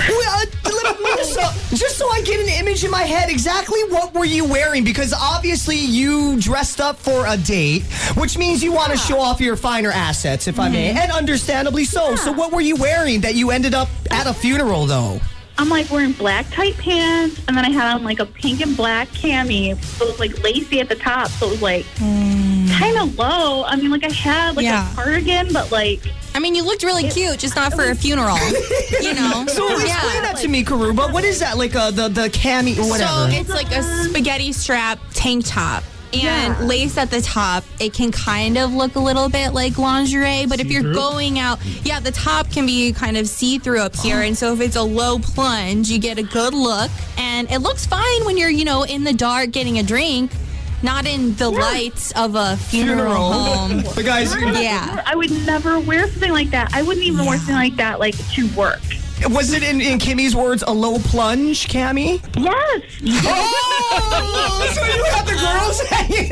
well, 0.07 0.41
uh, 0.41 0.69
little 0.69 1.01
Melissa, 1.01 1.75
just 1.75 1.97
so 1.97 2.09
I 2.09 2.21
get 2.21 2.39
an 2.39 2.49
image 2.49 2.83
in 2.83 2.91
my 2.91 3.03
head, 3.03 3.29
exactly 3.29 3.79
what 3.89 4.13
were 4.13 4.25
you 4.25 4.45
wearing? 4.45 4.83
Because 4.83 5.13
obviously 5.13 5.77
you 5.77 6.39
dressed 6.39 6.79
up 6.81 6.97
for 6.97 7.25
a 7.27 7.37
date, 7.37 7.83
which 8.15 8.37
means 8.37 8.63
you 8.63 8.71
want 8.71 8.91
to 8.91 8.97
show 8.97 9.19
off 9.19 9.39
your 9.39 9.55
finer 9.55 9.91
assets, 9.91 10.47
if 10.47 10.59
I 10.59 10.69
may, 10.69 10.89
and 10.89 11.11
understandably 11.11 11.85
so. 11.85 12.15
So 12.15 12.31
what 12.31 12.51
were 12.51 12.61
you 12.61 12.75
wearing 12.75 13.21
that 13.21 13.35
you 13.35 13.51
ended 13.51 13.73
up 13.73 13.89
at 14.11 14.27
a 14.27 14.33
funeral, 14.33 14.85
though? 14.85 15.19
I'm 15.59 15.69
like 15.69 15.89
wearing 15.89 16.11
black 16.11 16.45
tight 16.51 16.77
pants, 16.77 17.41
and 17.47 17.57
then 17.57 17.65
I 17.65 17.69
had 17.71 17.95
on 17.95 18.03
like 18.03 18.19
a 18.19 18.25
pink 18.25 18.61
and 18.61 18.77
black 18.77 19.07
cami. 19.09 19.75
So 19.83 20.05
it 20.05 20.11
was 20.11 20.19
like 20.19 20.43
lacy 20.43 20.79
at 20.79 20.87
the 20.89 20.95
top, 20.95 21.29
so 21.29 21.47
it 21.47 21.51
was 21.51 21.61
like 21.61 21.85
kind 21.97 22.97
of 22.97 23.17
low. 23.17 23.63
I 23.63 23.75
mean, 23.75 23.89
like 23.89 24.03
I 24.03 24.11
had 24.11 24.55
like 24.55 24.65
Yeah. 24.65 24.91
a 24.91 24.95
cardigan, 24.95 25.51
but 25.51 25.71
like 25.71 26.01
I 26.35 26.39
mean, 26.39 26.53
you 26.53 26.63
looked 26.63 26.83
really 26.83 27.09
cute, 27.09 27.39
just 27.39 27.55
not 27.55 27.73
for 27.73 27.85
a 27.89 27.95
funeral. 27.95 28.37
You 29.01 29.13
know? 29.13 29.45
So 29.47 29.67
explain 29.71 30.21
that 30.23 30.37
to 30.41 30.47
me, 30.47 30.63
Karuba. 30.63 31.11
What 31.13 31.23
is 31.23 31.39
that? 31.39 31.57
Like 31.57 31.75
uh, 31.75 31.91
the 31.91 32.07
the 32.09 32.29
cami 32.29 32.77
or 32.77 32.87
whatever? 32.89 33.09
So 33.09 33.27
it's 33.39 33.49
like 33.49 33.71
a 33.71 33.81
spaghetti 33.83 34.51
strap 34.53 34.99
tank 35.13 35.45
top. 35.47 35.83
And 36.13 36.23
Yeah. 36.23 36.57
lace 36.61 36.97
at 36.97 37.11
the 37.11 37.21
top, 37.21 37.63
it 37.79 37.93
can 37.93 38.11
kind 38.11 38.57
of 38.57 38.73
look 38.73 38.95
a 38.95 38.99
little 38.99 39.27
bit 39.29 39.53
like 39.53 39.77
lingerie, 39.77 40.45
but 40.45 40.59
if 40.59 40.67
you're 40.71 40.93
going 40.93 41.37
out, 41.37 41.59
yeah, 41.83 41.99
the 41.99 42.11
top 42.11 42.49
can 42.51 42.65
be 42.65 42.93
kind 42.93 43.17
of 43.17 43.27
see 43.27 43.59
through 43.59 43.79
up 43.81 43.95
here. 43.97 44.21
And 44.21 44.37
so 44.37 44.53
if 44.53 44.61
it's 44.61 44.75
a 44.77 44.81
low 44.83 45.19
plunge, 45.19 45.89
you 45.89 45.99
get 45.99 46.17
a 46.17 46.23
good 46.23 46.53
look. 46.53 46.89
And 47.17 47.51
it 47.51 47.59
looks 47.59 47.85
fine 47.85 48.25
when 48.25 48.37
you're, 48.37 48.49
you 48.49 48.63
know, 48.65 48.83
in 48.83 49.03
the 49.03 49.13
dark 49.13 49.51
getting 49.51 49.79
a 49.79 49.83
drink, 49.83 50.31
not 50.81 51.05
in 51.05 51.35
the 51.35 51.49
lights 51.49 52.11
of 52.11 52.35
a 52.35 52.55
funeral, 52.55 53.33
home. 53.33 53.81
the 53.95 54.03
guys. 54.03 54.33
Yeah. 54.61 55.01
I 55.05 55.15
would 55.15 55.31
never 55.45 55.79
wear 55.79 56.07
something 56.07 56.31
like 56.31 56.51
that. 56.51 56.73
I 56.73 56.83
wouldn't 56.83 57.05
even 57.05 57.25
wear 57.25 57.37
something 57.37 57.55
like 57.55 57.75
that 57.77 57.99
like 57.99 58.15
to 58.35 58.47
work. 58.55 58.79
Was 59.29 59.51
it 59.53 59.63
in, 59.63 59.81
in 59.81 59.97
Kimmy's 59.99 60.35
words 60.35 60.63
a 60.65 60.71
low 60.71 60.99
plunge, 60.99 61.67
Cami? 61.67 62.21
Yes. 62.37 62.81
Oh, 63.25 64.71
so 64.73 64.83
you 64.85 65.03
had 65.05 65.25
the 65.25 65.33
girls 65.33 65.81
hanging 65.89 66.31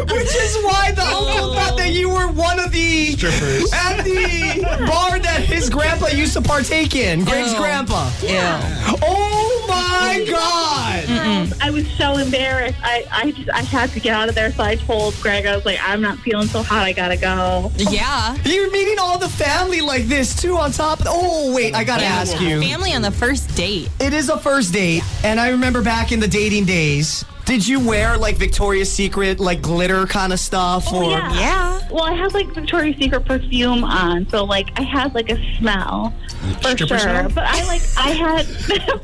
out, 0.00 0.10
which 0.12 0.34
is 0.34 0.56
why 0.64 0.92
the 0.92 1.02
uncle 1.02 1.54
thought 1.54 1.76
that 1.76 1.92
you 1.92 2.08
were 2.08 2.28
one 2.32 2.58
of 2.58 2.72
the 2.72 3.12
Strippers. 3.12 3.70
at 3.72 4.02
the 4.02 4.62
bar 4.86 5.18
that 5.18 5.42
his 5.44 5.68
grandpa 5.70 6.08
used 6.08 6.32
to 6.34 6.40
partake 6.42 6.94
in. 6.96 7.24
Greg's 7.24 7.52
Ew. 7.52 7.58
grandpa. 7.58 8.10
Yeah. 8.22 8.60
Oh 9.02 9.59
my 10.00 10.24
God! 10.24 11.56
I 11.60 11.70
was 11.70 11.88
so 11.92 12.16
embarrassed. 12.16 12.78
I, 12.82 13.04
I 13.10 13.30
just 13.30 13.50
I 13.50 13.62
had 13.62 13.90
to 13.90 14.00
get 14.00 14.14
out 14.14 14.28
of 14.28 14.34
there, 14.34 14.52
so 14.52 14.62
I 14.62 14.76
told 14.76 15.14
Greg 15.20 15.46
I 15.46 15.54
was 15.54 15.64
like, 15.64 15.78
I'm 15.82 16.00
not 16.00 16.18
feeling 16.18 16.48
so 16.48 16.62
hot. 16.62 16.82
I 16.82 16.92
gotta 16.92 17.16
go. 17.16 17.70
Yeah. 17.76 18.36
You're 18.44 18.70
meeting 18.70 18.98
all 18.98 19.18
the 19.18 19.28
family 19.28 19.80
like 19.80 20.04
this 20.04 20.40
too. 20.40 20.56
On 20.56 20.70
top 20.72 21.00
of 21.00 21.06
oh 21.08 21.54
wait, 21.54 21.74
I 21.74 21.84
gotta 21.84 22.04
ask 22.04 22.40
you. 22.40 22.60
Family 22.60 22.92
on 22.94 23.02
the 23.02 23.10
first 23.10 23.54
date. 23.56 23.88
It 24.00 24.12
is 24.12 24.28
a 24.28 24.38
first 24.38 24.72
date, 24.72 25.02
and 25.24 25.38
I 25.38 25.50
remember 25.50 25.82
back 25.82 26.12
in 26.12 26.20
the 26.20 26.28
dating 26.28 26.64
days. 26.64 27.24
Did 27.44 27.66
you 27.66 27.80
wear 27.80 28.16
like 28.16 28.36
Victoria's 28.36 28.92
Secret, 28.92 29.40
like 29.40 29.60
glitter 29.60 30.06
kind 30.06 30.32
of 30.32 30.38
stuff, 30.38 30.86
oh, 30.88 31.04
or 31.04 31.10
yeah. 31.10 31.34
Yeah. 31.34 31.79
Well, 31.90 32.04
I 32.04 32.12
had 32.12 32.32
like 32.34 32.48
Victoria's 32.54 32.96
Secret 32.96 33.24
perfume 33.24 33.84
on, 33.84 34.28
so 34.28 34.44
like 34.44 34.70
I 34.78 34.82
had 34.82 35.14
like 35.14 35.30
a 35.30 35.56
smell 35.56 36.14
for 36.62 36.70
Stripper 36.70 36.86
sure. 36.86 36.98
smell? 36.98 37.28
But 37.30 37.44
I 37.44 37.64
like 37.66 37.82
I 37.96 38.10
had 38.10 38.46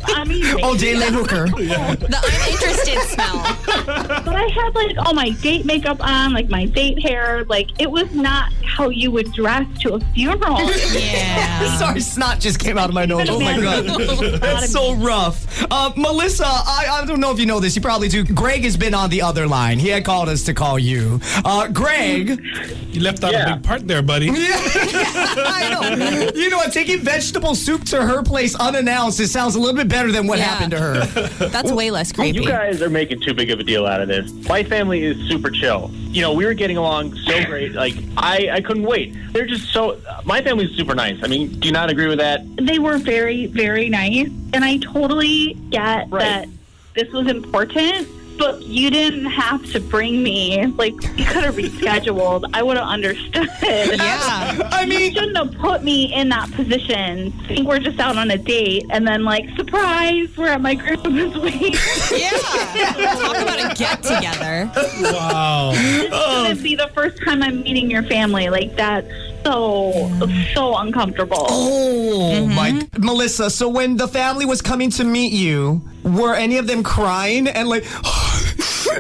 I 0.04 0.24
mean 0.24 0.44
oh, 0.62 0.74
Daylon 0.74 1.10
Hooker? 1.10 1.46
The 1.56 2.16
I'm 2.16 2.52
interested 2.52 3.00
smell. 3.08 3.42
but 4.24 4.36
I 4.36 4.48
had 4.48 4.74
like 4.74 4.96
all 4.98 5.14
my 5.14 5.30
date 5.30 5.64
makeup 5.64 5.98
on, 6.00 6.32
like 6.32 6.48
my 6.48 6.66
date 6.66 7.02
hair. 7.02 7.44
Like 7.44 7.80
it 7.80 7.90
was 7.90 8.12
not 8.14 8.52
how 8.64 8.88
you 8.88 9.10
would 9.10 9.32
dress 9.32 9.66
to 9.80 9.94
a 9.94 10.00
funeral. 10.12 10.58
Yeah. 10.96 11.76
Sorry, 11.78 12.00
snot 12.00 12.40
just 12.40 12.58
came 12.58 12.78
out 12.78 12.88
of 12.88 12.94
my 12.94 13.04
nose. 13.04 13.28
Oh 13.28 13.40
my 13.40 13.60
god, 13.60 13.84
that's 14.40 14.70
so 14.70 14.94
rough. 14.94 15.66
Uh, 15.70 15.92
Melissa, 15.96 16.46
I, 16.46 16.86
I 16.90 17.04
don't 17.04 17.20
know 17.20 17.32
if 17.32 17.38
you 17.38 17.46
know 17.46 17.60
this. 17.60 17.76
You 17.76 17.82
probably 17.82 18.08
do. 18.08 18.24
Greg 18.24 18.62
has 18.64 18.76
been 18.76 18.94
on 18.94 19.10
the 19.10 19.22
other 19.22 19.46
line. 19.46 19.78
He 19.78 19.88
had 19.88 20.04
called 20.04 20.28
us 20.28 20.42
to 20.44 20.54
call 20.54 20.78
you. 20.78 21.20
Uh, 21.44 21.68
Greg, 21.68 22.40
You 22.92 23.00
left 23.02 23.22
out 23.24 23.32
Yeah. 23.32 23.52
a 23.52 23.56
big 23.56 23.64
part 23.64 23.86
there, 23.86 24.02
buddy. 24.02 24.30
I 24.32 25.68
know. 25.70 26.30
You 26.34 26.50
know 26.50 26.56
what? 26.58 26.72
Taking 26.72 27.00
vegetable 27.00 27.54
soup 27.54 27.84
to 27.86 28.02
her 28.02 28.22
place 28.22 28.54
unannounced, 28.54 29.20
it 29.20 29.28
sounds 29.28 29.54
a 29.54 29.58
little 29.60 29.76
bit 29.76 29.88
better 29.88 30.10
than 30.12 30.26
what 30.26 30.38
Yeah. 30.38 30.44
happened 30.44 30.70
to 30.72 30.78
her. 30.78 31.04
That's 31.48 31.70
way 31.72 31.90
less 31.90 32.12
creepy. 32.12 32.38
You 32.40 32.46
guys 32.46 32.80
are 32.82 32.90
making 32.90 33.20
too 33.20 33.34
big 33.34 33.50
of 33.50 33.60
a 33.60 33.64
deal 33.64 33.86
out 33.86 34.00
of 34.00 34.08
this. 34.08 34.30
My 34.48 34.62
family 34.62 35.04
is 35.04 35.16
super 35.28 35.50
chill. 35.50 35.90
You 36.10 36.22
know, 36.22 36.32
we 36.32 36.44
were 36.46 36.54
getting 36.54 36.76
along 36.76 37.14
so 37.18 37.44
great. 37.44 37.72
Like, 37.72 37.94
I, 38.16 38.48
I 38.52 38.60
couldn't 38.60 38.84
wait. 38.84 39.14
They're 39.32 39.46
just 39.46 39.70
so. 39.72 40.00
My 40.24 40.40
family's 40.42 40.70
super 40.76 40.94
nice. 40.94 41.18
I 41.22 41.26
mean, 41.26 41.48
do 41.60 41.68
you 41.68 41.72
not 41.72 41.90
agree 41.90 42.06
with 42.06 42.18
that? 42.18 42.42
They 42.56 42.78
were 42.78 42.96
very, 42.98 43.46
very 43.46 43.88
nice. 43.90 44.28
And 44.54 44.64
I 44.64 44.78
totally 44.78 45.54
get 45.70 46.08
Right. 46.10 46.20
that 46.20 46.48
this 46.94 47.12
was 47.12 47.26
important, 47.26 48.08
but 48.38 48.62
you 48.62 48.90
didn't 48.90 49.26
have 49.26 49.64
to 49.72 49.80
bring 49.80 50.22
me. 50.22 50.66
Like, 50.66 50.94
you 51.18 51.24
could 51.24 51.44
have 51.44 51.56
rescheduled. 51.56 52.44
I 52.52 52.62
would 52.62 52.76
have 52.76 52.86
understood. 52.86 53.48
yeah. 53.62 54.68
I 54.72 54.82
You 54.82 54.88
mean, 54.88 55.14
shouldn't 55.14 55.36
have 55.36 55.54
put 55.54 55.82
me 55.82 56.12
in 56.14 56.28
that 56.30 56.50
position. 56.52 57.32
I 57.44 57.46
think 57.46 57.68
we're 57.68 57.78
just 57.78 57.98
out 57.98 58.16
on 58.16 58.30
a 58.30 58.38
date, 58.38 58.84
and 58.90 59.06
then, 59.06 59.24
like, 59.24 59.48
surprise, 59.56 60.36
we're 60.36 60.48
at 60.48 60.60
my 60.60 60.74
grandma's 60.74 61.36
wedding. 61.36 61.74
Yeah. 62.12 62.30
Talk 63.16 63.36
about 63.36 63.72
a 63.72 63.74
get 63.74 64.02
together. 64.02 64.70
Wow. 65.00 65.72
It's 65.74 66.10
gonna 66.10 66.50
oh. 66.50 66.62
be 66.62 66.74
the 66.74 66.90
first 66.94 67.22
time 67.24 67.42
I'm 67.42 67.62
meeting 67.62 67.90
your 67.90 68.02
family. 68.04 68.48
Like, 68.48 68.76
that's 68.76 69.08
so, 69.44 70.10
so 70.54 70.76
uncomfortable. 70.76 71.46
oh 71.48 72.32
mm-hmm. 72.34 72.54
my, 72.54 72.88
Melissa. 72.98 73.50
So 73.50 73.68
when 73.68 73.96
the 73.96 74.08
family 74.08 74.44
was 74.44 74.60
coming 74.60 74.90
to 74.90 75.04
meet 75.04 75.32
you, 75.32 75.82
were 76.02 76.34
any 76.34 76.58
of 76.58 76.66
them 76.66 76.82
crying 76.82 77.48
and 77.48 77.68
like? 77.68 77.84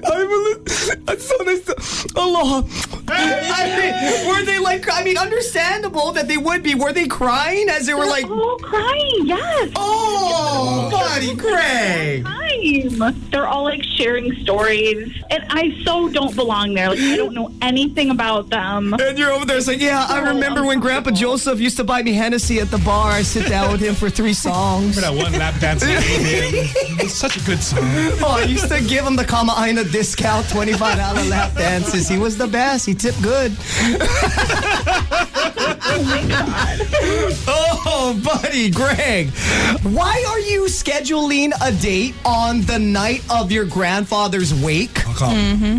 I'm, 0.04 1.08
I'm 1.08 1.18
so 1.18 1.36
nice. 1.44 2.06
Allah. 2.16 2.64
I 3.08 3.76
mean, 3.78 4.28
were 4.28 4.44
they 4.44 4.58
like? 4.58 4.86
I 4.92 5.02
mean, 5.02 5.16
understandable 5.18 6.12
that 6.12 6.28
they 6.28 6.36
would 6.36 6.62
be. 6.62 6.74
Were 6.74 6.92
they 6.92 7.06
crying 7.06 7.68
as 7.68 7.86
they 7.86 7.94
were 7.94 8.06
like? 8.06 8.26
Oh, 8.28 8.58
crying, 8.62 9.26
yes. 9.26 9.70
Oh, 9.76 10.88
buddy, 10.90 11.34
Greg. 11.34 12.24
Time. 12.74 13.14
They're 13.30 13.46
all 13.46 13.64
like 13.64 13.82
sharing 13.82 14.34
stories, 14.42 15.12
and 15.30 15.44
I 15.50 15.76
so 15.84 16.08
don't 16.08 16.34
belong 16.34 16.74
there. 16.74 16.88
Like 16.90 16.98
I 17.00 17.16
don't 17.16 17.34
know 17.34 17.50
anything 17.62 18.10
about 18.10 18.48
them. 18.50 18.94
And 18.94 19.18
you're 19.18 19.32
over 19.32 19.44
there 19.44 19.60
saying, 19.60 19.80
"Yeah, 19.80 20.06
I 20.08 20.30
remember 20.30 20.64
when 20.64 20.80
Grandpa 20.80 21.10
Joseph 21.10 21.60
used 21.60 21.76
to 21.76 21.84
buy 21.84 22.02
me 22.02 22.12
Hennessy 22.12 22.60
at 22.60 22.70
the 22.70 22.78
bar. 22.78 23.10
I 23.12 23.22
sit 23.22 23.48
down 23.48 23.72
with 23.72 23.80
him 23.80 23.94
for 23.94 24.10
three 24.10 24.34
songs. 24.46 24.96
Remember 24.96 25.18
that 25.22 25.30
one 25.30 25.38
lap 25.38 25.60
dance 25.60 25.82
I 25.82 25.86
gave 26.00 26.02
him? 26.02 26.66
It 26.96 27.02
was 27.02 27.14
such 27.14 27.36
a 27.36 27.40
good 27.44 27.62
song. 27.62 27.80
Oh, 27.82 28.38
I 28.40 28.44
used 28.44 28.68
to 28.68 28.80
give 28.82 29.04
him 29.04 29.16
the 29.16 29.24
Kama 29.24 29.54
Aina 29.58 29.84
discount, 29.84 30.48
twenty-five 30.48 30.96
dollar 30.98 31.22
lap 31.24 31.54
dances. 31.54 32.08
He 32.08 32.18
was 32.18 32.36
the 32.36 32.46
best. 32.46 32.86
He 32.86 32.94
tipped 32.94 33.22
good. 33.22 33.52
oh 35.88 36.02
my 36.06 36.24
god. 36.28 36.80
Oh, 37.48 38.20
buddy, 38.24 38.70
Greg, 38.70 39.30
why 39.82 40.24
are 40.28 40.40
you 40.40 40.62
scheduling 40.64 41.52
a 41.62 41.72
date 41.80 42.14
on 42.24 42.55
the 42.62 42.78
night 42.78 43.24
of 43.30 43.52
your 43.52 43.64
grandfather's 43.64 44.54
wake? 44.54 44.94
Mm-hmm. 44.94 45.78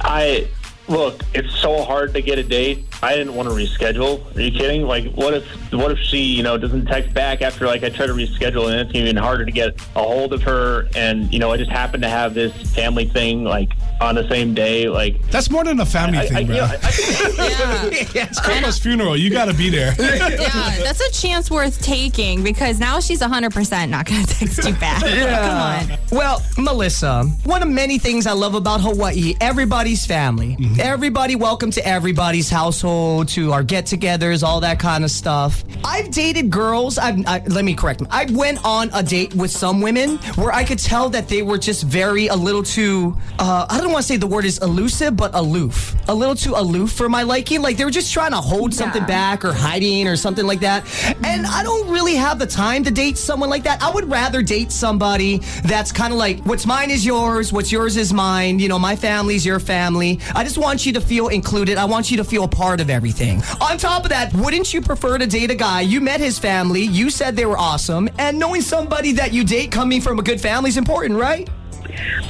I 0.00 0.48
look. 0.88 1.22
It's 1.34 1.54
so 1.58 1.82
hard 1.82 2.14
to 2.14 2.22
get 2.22 2.38
a 2.38 2.42
date. 2.42 2.84
I 3.02 3.14
didn't 3.16 3.34
want 3.34 3.48
to 3.48 3.54
reschedule. 3.54 4.34
Are 4.36 4.40
you 4.40 4.50
kidding? 4.50 4.82
Like, 4.82 5.12
what 5.14 5.34
if 5.34 5.44
what 5.72 5.90
if 5.90 5.98
she, 5.98 6.18
you 6.18 6.42
know, 6.42 6.56
doesn't 6.56 6.86
text 6.86 7.12
back 7.14 7.42
after 7.42 7.66
like 7.66 7.82
I 7.82 7.90
try 7.90 8.06
to 8.06 8.12
reschedule, 8.12 8.70
and 8.70 8.80
it's 8.80 8.94
even 8.94 9.16
harder 9.16 9.44
to 9.44 9.52
get 9.52 9.80
a 9.96 10.02
hold 10.02 10.32
of 10.32 10.42
her. 10.42 10.88
And 10.94 11.32
you 11.32 11.38
know, 11.38 11.50
I 11.52 11.56
just 11.56 11.70
happen 11.70 12.00
to 12.00 12.08
have 12.08 12.34
this 12.34 12.52
family 12.74 13.06
thing 13.06 13.44
like 13.44 13.70
on 14.00 14.14
the 14.14 14.28
same 14.28 14.54
day. 14.54 14.88
Like, 14.88 15.20
That's 15.30 15.50
more 15.50 15.64
than 15.64 15.80
a 15.80 15.86
family 15.86 16.18
I, 16.18 16.22
I, 16.22 16.26
thing, 16.28 16.46
you 16.48 16.54
bro. 16.54 16.56
know, 16.56 16.64
I, 16.82 17.90
Yeah. 17.92 18.04
Yes. 18.14 18.40
Grandma's 18.44 18.78
funeral, 18.78 19.16
you 19.16 19.30
gotta 19.30 19.54
be 19.54 19.70
there. 19.70 19.94
Yeah. 20.44 20.82
That's 20.82 21.00
a 21.00 21.10
chance 21.12 21.50
worth 21.50 21.80
taking 21.82 22.42
because 22.42 22.78
now 22.78 23.00
she's 23.00 23.20
100% 23.20 23.88
not 23.88 24.06
going 24.06 24.24
to 24.24 24.34
text 24.34 24.64
you 24.64 24.74
back. 24.74 25.02
Come 25.02 25.90
on. 25.90 25.98
Well, 26.12 26.42
Melissa, 26.58 27.24
one 27.44 27.62
of 27.62 27.68
many 27.68 27.98
things 27.98 28.26
I 28.26 28.32
love 28.32 28.54
about 28.54 28.80
Hawaii, 28.80 29.34
everybody's 29.40 30.06
family. 30.06 30.56
Mm-hmm. 30.56 30.80
Everybody 30.80 31.36
welcome 31.36 31.70
to 31.72 31.86
everybody's 31.86 32.50
household, 32.84 33.28
to 33.28 33.52
our 33.52 33.62
get-togethers, 33.62 34.42
all 34.42 34.60
that 34.60 34.78
kind 34.78 35.04
of 35.04 35.10
stuff. 35.10 35.64
I've 35.84 36.10
dated 36.10 36.50
girls. 36.50 36.98
I've, 36.98 37.26
I, 37.26 37.42
let 37.46 37.64
me 37.64 37.74
correct 37.74 38.00
me. 38.02 38.06
I 38.10 38.26
went 38.30 38.64
on 38.64 38.90
a 38.92 39.02
date 39.02 39.34
with 39.34 39.50
some 39.50 39.80
women 39.80 40.18
where 40.36 40.52
I 40.52 40.64
could 40.64 40.78
tell 40.78 41.08
that 41.10 41.28
they 41.28 41.42
were 41.42 41.58
just 41.58 41.84
very 41.84 42.26
a 42.26 42.36
little 42.36 42.62
too. 42.62 43.16
Uh, 43.38 43.66
I 43.68 43.78
don't 43.80 43.92
want 43.92 44.02
to 44.02 44.08
say 44.08 44.16
the 44.16 44.26
word 44.26 44.44
is 44.44 44.58
elusive, 44.58 45.16
but 45.16 45.34
aloof. 45.34 45.96
A 46.08 46.14
little 46.14 46.34
too 46.34 46.52
aloof 46.54 46.92
for 46.92 47.08
my 47.08 47.22
liking. 47.22 47.62
Like 47.62 47.76
they 47.76 47.84
were 47.84 47.90
just 47.90 48.12
trying 48.12 48.32
to 48.32 48.38
hold 48.40 48.74
something 48.74 49.04
back 49.06 49.44
or 49.44 49.52
hiding 49.52 50.06
or 50.06 50.16
something 50.16 50.46
like 50.46 50.60
that. 50.60 50.84
And 51.24 51.46
I 51.46 51.62
don't 51.62 51.88
really 51.88 52.16
have 52.16 52.38
the 52.38 52.46
time 52.46 52.84
to 52.84 52.90
date 52.90 53.16
someone 53.16 53.48
like 53.48 53.62
that. 53.64 53.82
I 53.82 53.90
would 53.90 54.10
rather 54.10 54.42
date 54.42 54.70
somebody 54.70 55.38
that's 55.64 55.90
kind 55.90 56.12
of 56.12 56.18
like, 56.18 56.40
what's 56.44 56.66
mine 56.66 56.90
is 56.90 57.04
yours, 57.06 57.52
what's 57.52 57.72
yours 57.72 57.96
is 57.96 58.12
mine. 58.12 58.58
You 58.58 58.68
know, 58.68 58.78
my 58.78 58.96
family's 58.96 59.46
your 59.46 59.60
family. 59.60 60.20
I 60.34 60.44
just 60.44 60.58
want 60.58 60.84
you 60.84 60.92
to 60.94 61.00
feel 61.00 61.28
included. 61.28 61.78
I 61.78 61.86
want 61.86 62.10
you 62.10 62.16
to 62.18 62.24
feel 62.24 62.44
a 62.44 62.48
part 62.48 62.73
of 62.80 62.90
everything. 62.90 63.42
On 63.60 63.78
top 63.78 64.04
of 64.04 64.10
that, 64.10 64.32
wouldn't 64.34 64.72
you 64.72 64.80
prefer 64.80 65.18
to 65.18 65.26
date 65.26 65.50
a 65.50 65.54
guy? 65.54 65.80
You 65.82 66.00
met 66.00 66.20
his 66.20 66.38
family, 66.38 66.82
you 66.82 67.10
said 67.10 67.36
they 67.36 67.46
were 67.46 67.58
awesome, 67.58 68.08
and 68.18 68.38
knowing 68.38 68.60
somebody 68.60 69.12
that 69.12 69.32
you 69.32 69.44
date 69.44 69.70
coming 69.70 70.00
from 70.00 70.18
a 70.18 70.22
good 70.22 70.40
family 70.40 70.68
is 70.68 70.76
important, 70.76 71.18
right? 71.18 71.48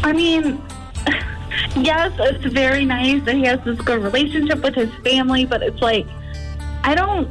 I 0.03 0.13
mean, 0.13 0.63
yes, 1.77 2.13
it's 2.19 2.53
very 2.53 2.85
nice 2.85 3.23
that 3.25 3.35
he 3.35 3.45
has 3.45 3.61
this 3.65 3.79
good 3.81 4.03
relationship 4.03 4.63
with 4.63 4.75
his 4.75 4.93
family, 5.03 5.47
but 5.47 5.63
it's 5.63 5.81
like 5.81 6.07
I 6.85 6.95
don't. 6.95 7.29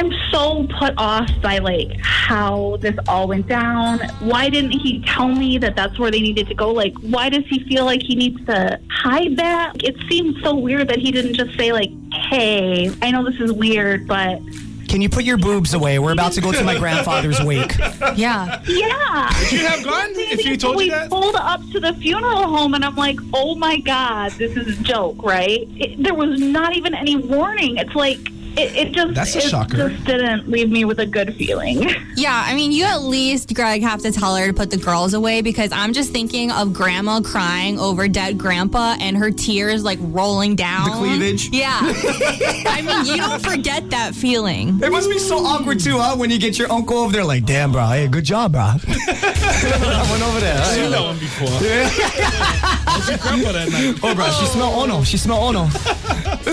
I'm 0.00 0.10
so 0.30 0.66
put 0.78 0.94
off 0.96 1.28
by 1.42 1.58
like 1.58 2.00
how 2.02 2.78
this 2.80 2.96
all 3.06 3.28
went 3.28 3.46
down. 3.48 3.98
Why 4.20 4.48
didn't 4.48 4.70
he 4.70 5.02
tell 5.02 5.28
me 5.28 5.58
that 5.58 5.76
that's 5.76 5.98
where 5.98 6.10
they 6.10 6.22
needed 6.22 6.48
to 6.48 6.54
go? 6.54 6.70
Like, 6.72 6.94
why 7.00 7.28
does 7.28 7.44
he 7.50 7.62
feel 7.64 7.84
like 7.84 8.00
he 8.02 8.14
needs 8.14 8.42
to 8.46 8.80
hide 8.90 9.36
that? 9.36 9.84
It 9.84 9.96
seems 10.08 10.42
so 10.42 10.54
weird 10.54 10.88
that 10.88 10.98
he 10.98 11.12
didn't 11.12 11.34
just 11.34 11.54
say 11.58 11.72
like, 11.72 11.90
"Hey, 12.30 12.90
I 13.02 13.10
know 13.10 13.30
this 13.30 13.38
is 13.42 13.52
weird, 13.52 14.06
but 14.08 14.40
Can 14.88 15.02
you 15.02 15.10
put 15.10 15.24
your 15.24 15.36
boobs 15.36 15.74
away? 15.74 15.98
We're 15.98 16.12
about 16.12 16.32
to 16.32 16.40
go 16.40 16.50
to 16.50 16.64
my 16.64 16.78
grandfather's 16.84 17.38
wake. 17.42 17.76
Yeah. 18.16 18.62
yeah." 18.66 19.38
Would 19.38 19.52
you 19.52 19.66
have 19.66 19.84
gone 19.84 20.08
if 20.12 20.40
he 20.40 20.56
told 20.56 20.76
we 20.76 20.84
you 20.84 20.92
that? 20.92 21.10
pulled 21.10 21.36
up 21.36 21.60
to 21.72 21.78
the 21.78 21.92
funeral 21.92 22.44
home, 22.46 22.72
and 22.72 22.86
I'm 22.86 22.96
like, 22.96 23.18
"Oh 23.34 23.54
my 23.54 23.76
god, 23.80 24.32
this 24.32 24.56
is 24.56 24.80
a 24.80 24.82
joke, 24.82 25.22
right?" 25.22 25.68
It, 25.76 26.02
there 26.02 26.14
was 26.14 26.40
not 26.40 26.74
even 26.74 26.94
any 26.94 27.16
warning. 27.16 27.76
It's 27.76 27.94
like 27.94 28.18
it, 28.56 28.76
it 28.76 28.92
just 28.92 29.14
That's 29.14 29.34
a 29.34 29.38
it 29.38 29.42
shocker. 29.44 29.88
just 29.88 30.04
didn't 30.04 30.48
leave 30.48 30.70
me 30.70 30.84
with 30.84 30.98
a 31.00 31.06
good 31.06 31.34
feeling. 31.36 31.88
Yeah, 32.16 32.42
I 32.44 32.54
mean, 32.54 32.70
you 32.70 32.84
at 32.84 33.00
least, 33.02 33.54
Greg, 33.54 33.82
have 33.82 34.02
to 34.02 34.12
tell 34.12 34.36
her 34.36 34.48
to 34.48 34.52
put 34.52 34.70
the 34.70 34.76
girls 34.76 35.14
away 35.14 35.40
because 35.40 35.72
I'm 35.72 35.94
just 35.94 36.12
thinking 36.12 36.50
of 36.50 36.74
grandma 36.74 37.20
crying 37.22 37.78
over 37.78 38.08
dead 38.08 38.36
grandpa 38.36 38.96
and 39.00 39.16
her 39.16 39.30
tears 39.30 39.84
like 39.84 39.98
rolling 40.02 40.54
down. 40.54 40.90
The 40.90 40.96
cleavage? 40.96 41.48
Yeah. 41.50 41.78
I 41.82 42.82
mean, 42.84 43.06
you 43.06 43.16
don't 43.16 43.40
forget 43.40 43.88
that 43.90 44.14
feeling. 44.14 44.80
It 44.82 44.90
must 44.92 45.08
be 45.08 45.18
so 45.18 45.38
awkward 45.38 45.80
too, 45.80 45.96
huh? 45.98 46.16
When 46.16 46.28
you 46.30 46.38
get 46.38 46.58
your 46.58 46.70
uncle 46.70 46.98
over 46.98 47.12
there, 47.12 47.24
like, 47.24 47.46
damn, 47.46 47.72
bro, 47.72 47.86
hey, 47.86 48.06
good 48.06 48.24
job, 48.24 48.52
bro. 48.52 48.60
I 48.86 50.06
went 50.10 50.22
over 50.22 50.40
there. 50.40 50.58
I've 50.58 50.66
seen 50.66 50.90
that 50.90 51.00
one 51.00 51.18
before. 51.18 51.48
I 51.48 52.96
was 52.98 53.08
with 53.08 53.22
grandpa 53.22 53.52
that 53.52 53.70
night. 53.70 54.00
Oh, 54.02 54.14
bro, 54.14 54.28
she 54.30 54.44
smell 54.46 54.72
ono. 54.78 55.04
She 55.04 55.16
smell 55.16 55.38
ono. 55.38 55.68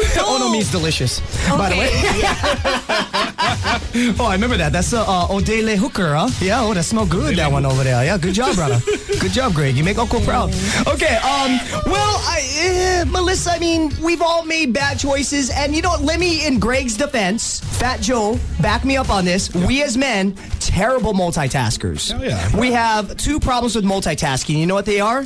ono 0.26 0.50
means 0.50 0.72
delicious. 0.72 1.20
By 1.50 1.70
the 1.70 1.78
way. 1.78 1.90
oh, 4.20 4.26
I 4.26 4.34
remember 4.34 4.58
that. 4.58 4.72
That's 4.72 4.94
a 4.94 5.02
uh, 5.02 5.28
Odele 5.28 5.76
hooker, 5.76 6.16
huh? 6.16 6.30
Yeah. 6.42 6.64
Oh, 6.64 6.74
that 6.74 6.84
smell 6.84 7.06
good. 7.06 7.38
That 7.38 7.52
one 7.52 7.66
over 7.66 7.84
there. 7.84 8.04
Yeah. 8.04 8.18
Good 8.18 8.34
job, 8.34 8.56
brother. 8.56 8.80
Good 9.20 9.32
job, 9.32 9.54
Greg. 9.54 9.76
You 9.76 9.84
make 9.84 9.98
Uncle 9.98 10.22
proud. 10.22 10.54
Okay. 10.88 11.16
Um. 11.18 11.60
Well, 11.86 12.18
I, 12.26 13.02
uh, 13.02 13.06
Melissa. 13.10 13.52
I 13.52 13.60
mean, 13.60 13.92
we've 14.02 14.22
all 14.22 14.46
made 14.46 14.74
bad 14.74 15.00
choices, 15.00 15.50
and 15.50 15.76
you 15.76 15.82
know, 15.82 15.90
what? 15.90 16.02
let 16.02 16.20
me, 16.20 16.46
in 16.46 16.60
Greg's 16.60 16.98
defense, 16.98 17.60
Fat 17.78 18.02
Joe, 18.02 18.40
back 18.62 18.86
me 18.86 18.98
up 18.98 19.10
on 19.10 19.26
this. 19.26 19.54
We 19.54 19.84
as 19.84 19.98
men, 19.98 20.36
terrible 20.60 21.14
multitaskers. 21.14 22.12
Hell 22.12 22.24
yeah. 22.24 22.58
We 22.58 22.72
have 22.72 23.18
two 23.18 23.40
problems 23.40 23.76
with 23.76 23.86
multitasking. 23.86 24.58
You 24.58 24.66
know 24.66 24.76
what 24.76 24.86
they 24.86 25.00
are? 25.00 25.26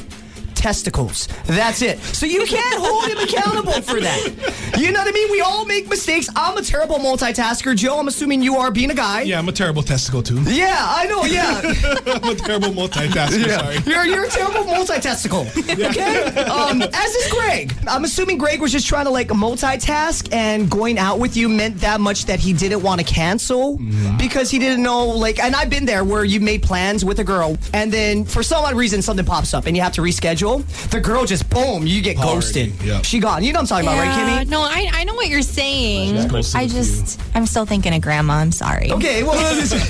Testicles. 0.61 1.27
That's 1.47 1.81
it. 1.81 1.99
So 1.99 2.27
you 2.27 2.45
can't 2.45 2.79
hold 2.79 3.05
him 3.07 3.17
accountable 3.17 3.81
for 3.81 3.99
that. 3.99 4.77
You 4.77 4.91
know 4.91 4.99
what 4.99 5.07
I 5.07 5.11
mean? 5.11 5.31
We 5.31 5.41
all 5.41 5.65
make 5.65 5.89
mistakes. 5.89 6.29
I'm 6.35 6.55
a 6.55 6.61
terrible 6.61 6.97
multitasker. 6.99 7.75
Joe, 7.75 7.97
I'm 7.99 8.07
assuming 8.07 8.43
you 8.43 8.57
are 8.57 8.69
being 8.69 8.91
a 8.91 8.93
guy. 8.93 9.23
Yeah, 9.23 9.39
I'm 9.39 9.49
a 9.49 9.51
terrible 9.51 9.81
testicle 9.81 10.21
too. 10.21 10.39
Yeah, 10.43 10.77
I 10.77 11.07
know, 11.07 11.23
yeah. 11.25 11.61
I'm 12.13 12.29
a 12.29 12.35
terrible 12.35 12.69
multitasker. 12.69 13.49
Sorry. 13.49 13.77
You're, 13.91 14.05
you're 14.05 14.25
a 14.25 14.29
terrible 14.29 14.63
multitastical. 14.71 15.47
Okay? 15.71 16.43
Um, 16.43 16.81
as 16.83 17.15
is 17.15 17.31
Greg. 17.31 17.73
I'm 17.87 18.03
assuming 18.03 18.37
Greg 18.37 18.61
was 18.61 18.71
just 18.71 18.85
trying 18.87 19.05
to 19.05 19.11
like 19.11 19.29
multitask 19.29 20.31
and 20.31 20.69
going 20.69 20.99
out 20.99 21.17
with 21.17 21.35
you 21.35 21.49
meant 21.49 21.77
that 21.79 21.99
much 21.99 22.25
that 22.25 22.39
he 22.39 22.53
didn't 22.53 22.83
want 22.83 23.01
to 23.01 23.05
cancel 23.05 23.77
because 24.17 24.51
he 24.51 24.59
didn't 24.59 24.83
know, 24.83 25.07
like, 25.07 25.39
and 25.39 25.55
I've 25.55 25.69
been 25.71 25.85
there 25.85 26.03
where 26.03 26.23
you 26.23 26.39
made 26.39 26.61
plans 26.61 27.03
with 27.03 27.19
a 27.19 27.23
girl 27.23 27.57
and 27.73 27.91
then 27.91 28.25
for 28.25 28.43
some 28.43 28.63
odd 28.63 28.75
reason 28.75 29.01
something 29.01 29.25
pops 29.25 29.53
up 29.55 29.65
and 29.65 29.75
you 29.75 29.81
have 29.81 29.93
to 29.93 30.01
reschedule. 30.01 30.50
Reschedule, 30.59 30.89
the 30.91 30.99
girl 30.99 31.25
just 31.25 31.49
boom, 31.49 31.85
you 31.87 32.01
get 32.01 32.17
Already, 32.17 32.33
ghosted. 32.33 32.73
yeah. 32.83 33.01
She 33.01 33.19
gone. 33.19 33.43
You 33.43 33.53
know 33.53 33.57
what 33.61 33.71
I'm 33.71 33.83
talking 33.83 33.87
about, 33.87 33.97
right, 33.99 34.27
Yeah, 34.27 34.43
Kimmy? 34.43 34.49
no, 34.49 34.61
I, 34.61 34.89
I 34.93 35.03
know 35.03 35.13
what 35.15 35.27
you're 35.29 35.41
saying. 35.41 36.17
I 36.17 36.21
I 36.21 36.39
a 36.39 36.43
few. 36.43 36.67
just, 36.67 37.19
I'm 37.35 37.45
still 37.45 37.65
thinking 37.65 37.93
of 37.93 38.01
grandma. 38.01 38.33
I'm 38.35 38.51
sorry. 38.51 38.91
Okay, 38.91 39.23
well, 39.23 39.55
this 39.55 39.71
is- 39.73 39.83